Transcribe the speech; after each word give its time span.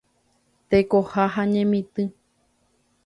Tekoha 0.69 1.23
ha 1.33 1.43
Ñemitỹ. 1.51 2.03